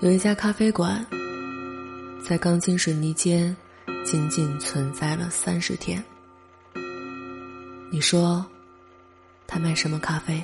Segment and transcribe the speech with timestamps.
[0.00, 1.04] 有一家咖啡馆，
[2.22, 3.54] 在钢筋水泥间
[4.04, 6.00] 仅仅存在了三十天。
[7.90, 8.46] 你说，
[9.44, 10.40] 他卖什么咖啡？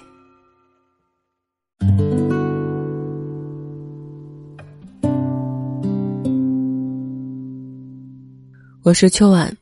[8.82, 9.57] 我是秋晚，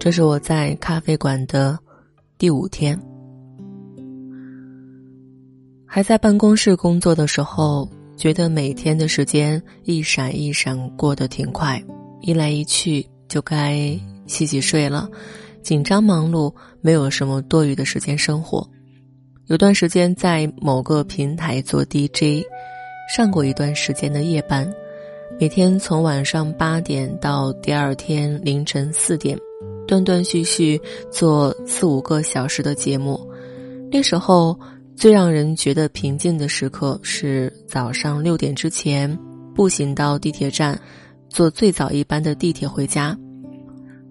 [0.00, 1.78] 这是我在咖啡馆的
[2.38, 3.00] 第五天。
[5.86, 7.88] 还在办公室工作的时候，
[8.18, 11.80] 觉得每天的时间一闪一闪过得挺快，
[12.20, 15.08] 一来一去就该洗洗睡了，
[15.62, 18.68] 紧张忙碌，没有什么多余的时间生活。
[19.46, 22.44] 有段时间在某个平台做 DJ，
[23.14, 24.68] 上过一段时间的夜班。
[25.38, 29.38] 每天从晚上八点到第二天凌晨四点，
[29.86, 33.24] 断断续续做四五个小时的节目。
[33.92, 34.58] 那时候
[34.98, 39.16] 最让人觉得平静的时刻是早上六点之前
[39.54, 40.76] 步行到地铁站，
[41.28, 43.16] 坐最早一班的地铁回家。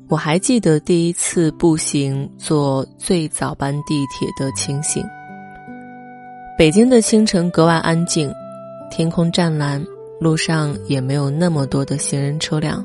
[0.08, 5.04] 我还记得第一次步行坐最早班地铁的情形。
[6.58, 8.34] 北京的清晨格外安静，
[8.90, 9.86] 天空湛蓝。
[10.22, 12.84] 路上也没有那么多的行人车辆，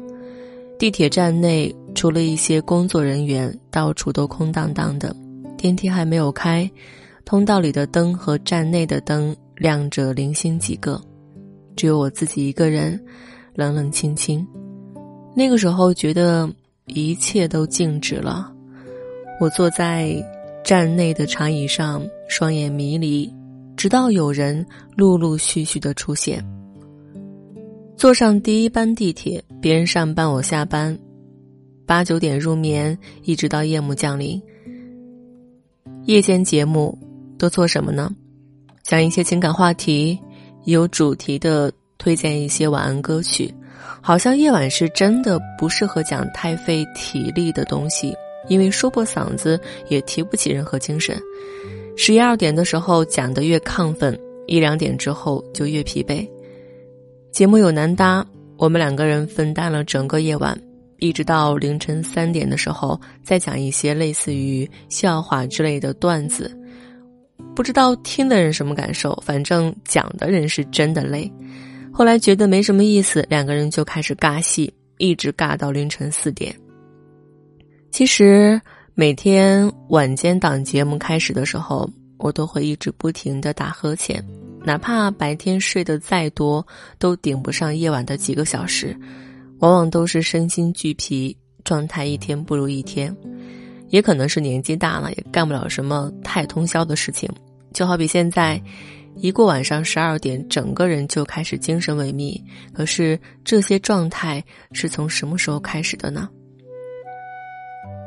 [0.77, 5.17] 地铁站内除了一些工作人员，到处都空荡荡的。
[5.57, 6.71] 电梯还没有开，
[7.33, 11.01] 通道里的灯和站内的灯亮着零星几个，
[11.75, 13.03] 只有我自己一个人，
[13.55, 14.47] 冷冷清清。
[15.35, 16.47] 那个时候觉得
[16.89, 18.53] 一切都静止了，
[19.41, 20.15] 我坐在
[20.63, 23.33] 站内的长椅上，双眼迷离，
[23.79, 26.45] 直到有人陆陆续续的出现。
[27.97, 30.99] 坐上第一班地铁，别人上班我下班，
[31.87, 34.39] 八九点入眠，一直到夜幕降临。
[36.05, 36.99] 夜间节目
[37.43, 38.09] 都做什么呢？
[38.85, 40.17] 讲一些情感话题，
[40.65, 43.53] 有主题的推荐一些晚安歌曲。
[44.01, 48.15] 好像夜晚是真的不适合讲太费体力的东西，
[48.49, 51.21] 因为说破嗓子也提不起任何精神。
[51.97, 56.25] 十一二点的时候讲的越亢奋，一两点之后就越疲惫。
[57.33, 58.25] 节目有难搭，
[58.57, 60.57] 我们两个人分担了整个夜晚，
[60.99, 66.57] 一直到凌晨三点的时候，再讲一些类似于笑话之类的段子。
[67.55, 71.31] 不知道听的人什么感受，反正讲的人是真的累。
[71.93, 76.55] 后来觉得没什么意思，两个人就开始尬戏，一直尬到凌晨四点。
[77.91, 78.59] 其实
[78.95, 81.89] 每天晚间档节目开始的时候，
[82.19, 84.25] 我都会一直不停的打呵欠。
[84.65, 86.67] 哪怕白天睡得再多，
[86.99, 88.97] 都顶不上夜晚的几个小时，
[89.59, 93.15] 往往都是身心俱疲，状态一天不如一天。
[93.93, 97.31] 也可能是年纪大了，也干不了什么太通宵的事情。
[97.73, 98.61] 就好比现在，
[99.17, 102.41] 一过晚上十二点，整个人就开始精神萎靡。
[102.73, 104.43] 可是这些状态
[104.73, 106.29] 是从什么时候开始的呢？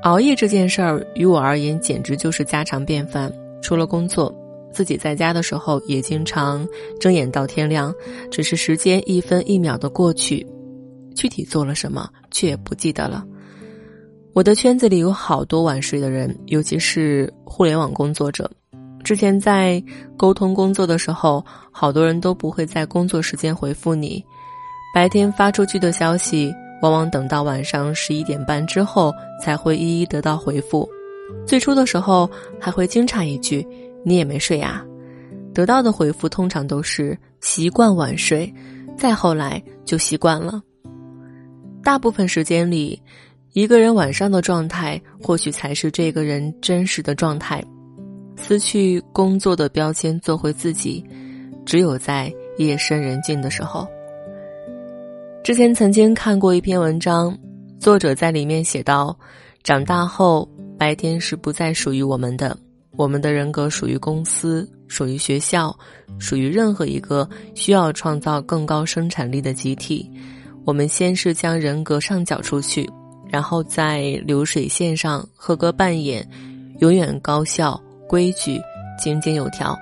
[0.01, 3.31] 熬夜这件事儿于我而言，简直就是家常便饭。
[3.62, 4.35] 除了工作。
[4.73, 6.67] 自己在家的时候也经常
[7.00, 7.96] 睁眼到天亮，
[8.29, 10.46] 只是时间一分一秒的过去，
[11.16, 13.25] 具体做了什么却也不记得了。
[14.35, 18.51] 我的圈子里有好多晚睡的人，尤其是互联网工作者。
[19.01, 19.81] 之前在
[20.18, 21.41] 沟通工作的时候，
[21.72, 24.22] 好多人都不会在工作时间回复你，
[24.94, 29.09] 白天发出去的消息，往往等到晚上十一点半之后
[29.41, 30.85] 才会一一得到回复。
[31.47, 32.29] 最初的时候
[32.59, 33.66] 还会惊诧一句。
[34.03, 34.85] 你也没睡呀？
[35.53, 38.53] 得到的回复通常都是习惯晚睡，
[38.97, 40.62] 再后来就习惯了。
[41.81, 43.00] 大部分时间里，
[43.55, 47.63] 一个人晚上的状态，或许才是这个人真实的状态。
[48.35, 51.01] 撕去工作的标签，做回自己，
[51.66, 53.88] 只有在夜深人静的时候。
[55.41, 57.33] 之前曾经看过一篇文章，
[57.79, 59.17] 作者在里面写道：
[59.63, 60.45] 长大后，
[60.77, 62.57] 白天是不再属于我们的。
[62.97, 65.73] 我们的人格属于公司，属于学校，
[66.19, 70.11] 属于任何一个需要创造更高生产力的集体。
[70.66, 72.90] 我们先是将人格上缴出去，
[73.35, 76.26] 然后在流水线上合格扮演，
[76.79, 77.78] 永远高效、
[78.08, 78.61] 规矩、
[78.97, 79.78] 井井有条。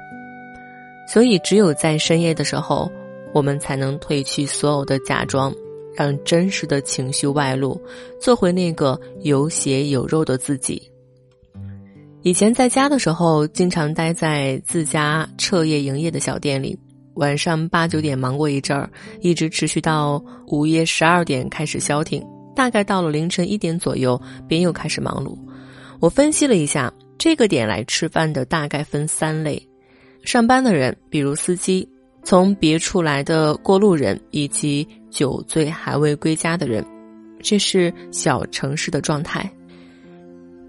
[1.07, 2.91] 所以，只有在深夜的时候，
[3.31, 5.53] 我们才能褪去所有的假装，
[5.95, 7.79] 让真实的情绪外露，
[8.19, 10.81] 做回那个有血有肉的自己。
[12.23, 16.75] 以前在家的时候，经常待在自家彻夜营业的小店里，
[17.17, 18.89] 晚上八九点忙过一阵儿，
[19.21, 22.19] 一直持续到午夜十二点开始消停，
[22.55, 25.37] 大概到了凌晨一点左右，便又开始忙碌。
[25.99, 29.61] 我分析了一下，这个点来吃饭的大概分三类：
[30.23, 31.87] 上班的人，比如司机，
[32.23, 36.85] 从别处来的过路人以及酒醉还未归家的人，
[37.41, 39.49] 这是小城市的状态。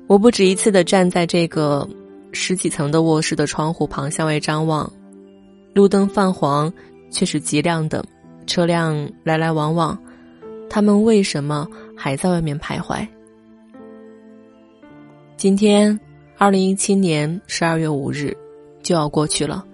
[0.07, 1.89] 我不止一次的站在这个
[2.33, 4.93] 十几层的卧室的窗户旁向外张望，
[5.75, 6.73] 路灯泛黄，
[7.11, 8.05] 却是极亮的，
[8.47, 9.99] 车辆来来往往，
[10.69, 13.07] 他们为什么还在外面徘徊？
[15.37, 15.99] 今天，
[16.39, 18.37] 二零一七年十二月五日，
[18.83, 19.65] 就要过去了，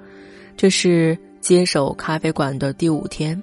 [0.56, 3.40] 这是接手咖啡馆的第五天。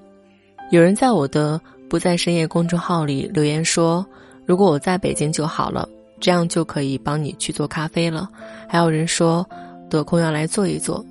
[0.72, 1.60] 有人在我的
[1.90, 4.06] 不在深夜公众号里留言说
[4.46, 5.88] ：“如果我在北京就好了。”
[6.20, 8.28] 这样就可以帮你去做咖啡了。
[8.68, 9.48] 还有人说
[9.88, 11.06] 得空要来做一做。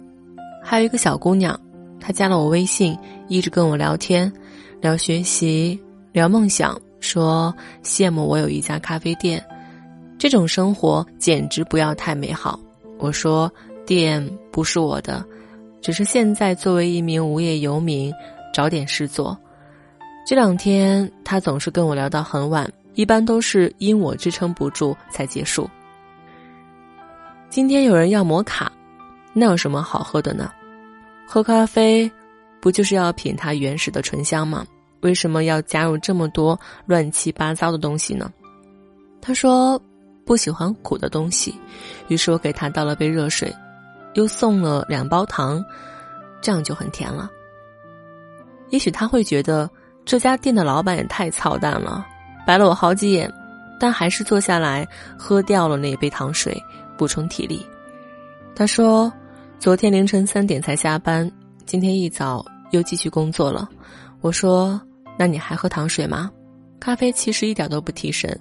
[0.60, 1.56] 还有一个小姑娘，
[2.00, 2.98] 她加了我微信，
[3.28, 4.32] 一直跟我聊天，
[4.80, 5.80] 聊学习，
[6.16, 9.44] 聊梦想，说羡慕我有一家咖啡店。
[10.16, 12.58] 这种生活简直不要太美好。
[12.96, 13.52] 我说
[13.84, 15.22] 店不是我的，
[15.82, 18.10] 只是现在作为一名无业游民，
[18.50, 19.38] 找点事做。
[20.26, 22.66] 这两天他总是跟我聊到很晚。
[22.94, 25.68] 一般都是因我支撑不住才结束。
[27.50, 28.72] 今天有人要摩卡，
[29.34, 30.50] 那有什么好喝的呢？
[31.28, 32.10] 喝咖啡，
[32.58, 34.64] 不就是要品它原始的醇香吗？
[35.00, 38.32] 为什么要加入这么多乱七八糟的东西呢？
[39.20, 39.80] 他说
[40.24, 41.54] 不喜欢苦的东西，
[42.08, 43.54] 于是我给他倒了杯热水，
[44.14, 45.64] 又送了两包糖，
[46.40, 47.30] 这样就很甜了。
[48.70, 49.70] 也许他会觉得
[50.04, 52.04] 这家店的老板也太操蛋了。
[52.46, 53.32] 白了我好几眼，
[53.78, 54.86] 但还是坐下来
[55.18, 56.56] 喝掉了那杯糖水，
[56.96, 57.64] 补充体力。
[58.54, 59.12] 他说
[59.58, 61.30] ：“昨天凌晨三点才下班，
[61.64, 63.68] 今天一早又继续工作了。”
[64.26, 64.80] 我说
[65.16, 66.28] ：“那你还喝糖水吗？
[66.80, 68.36] 咖啡其实一点都不提神。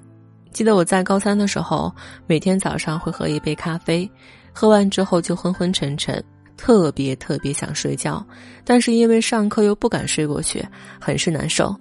[0.52, 1.94] 记得我在高三的时候，
[2.26, 4.10] 每天早上会喝一杯咖啡，
[4.52, 6.24] 喝完之后就昏昏沉沉，
[6.58, 8.26] 特别特别想睡觉，
[8.64, 10.68] 但是因为上课又不敢睡过去，
[11.00, 11.74] 很是难受。”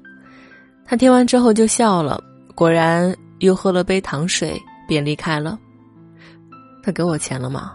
[0.84, 2.22] 他听完之后就笑了，
[2.54, 5.58] 果然又喝了杯糖水，便离开了。
[6.82, 7.74] 他给我钱了吗？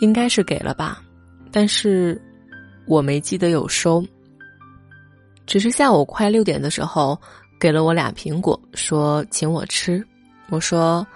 [0.00, 1.02] 应该是给了吧，
[1.52, 2.18] 但是
[2.86, 4.02] 我没记得有收。
[5.46, 7.18] 只是下午快六点的时候，
[7.58, 10.04] 给了我俩苹果，说请我吃。
[10.50, 11.06] 我说：“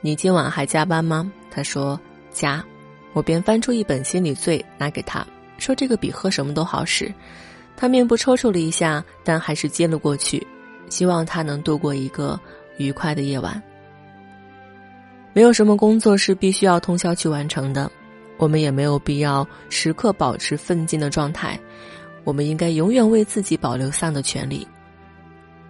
[0.00, 1.98] 你今晚还加班吗？”他说
[2.30, 2.64] ：“加。”
[3.12, 5.26] 我便翻出一本心理罪拿给他，
[5.58, 7.12] 说：“这个比喝什么都好使。”
[7.76, 10.46] 他面部抽搐了一下，但还是接了过去，
[10.88, 12.38] 希望他能度过一个
[12.76, 13.60] 愉快的夜晚。
[15.32, 17.90] 没有什么工作是必须要通宵去完成的，
[18.36, 21.58] 我们也没有必要时刻保持奋进的状态。
[22.24, 24.66] 我们应该永远为自己保留丧的权利。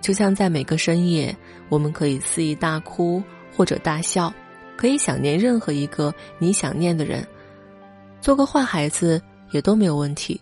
[0.01, 1.37] 就像在每个深夜，
[1.69, 3.23] 我们可以肆意大哭
[3.57, 4.33] 或者大笑，
[4.77, 7.27] 可以想念任何一个你想念的人，
[8.21, 9.23] 做个坏孩子
[9.53, 10.41] 也都没有问题。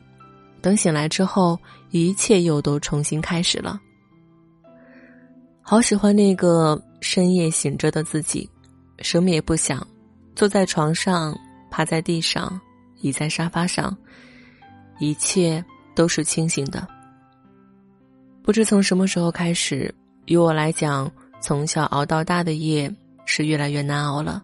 [0.62, 1.58] 等醒来之后，
[1.90, 3.80] 一切又都重新开始了。
[5.62, 8.48] 好喜欢那个深夜醒着的自己，
[8.98, 9.86] 什么也不想，
[10.34, 11.38] 坐在床上，
[11.70, 12.60] 趴在地上，
[13.02, 13.96] 倚在沙发上，
[14.98, 15.64] 一切
[16.00, 16.88] 都是清醒的。
[18.42, 19.94] 不知从什么时候开始，
[20.24, 21.12] 于我来讲，
[21.42, 22.90] 从小熬到大的夜
[23.26, 24.42] 是越来越难熬了。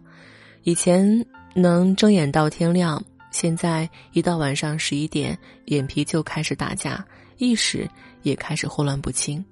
[0.61, 1.25] 以前
[1.55, 3.03] 能睁眼到天亮。
[3.31, 7.03] 现在一到晚上十一点，眼皮就开始打架，
[7.37, 7.89] 意识
[8.21, 9.43] 也开始混乱不清。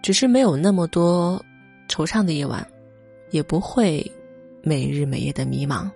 [0.00, 1.38] 只是没有那么多
[1.86, 2.66] 惆怅的夜晚，
[3.30, 4.10] 也不会
[4.62, 5.86] 每日每夜的迷茫。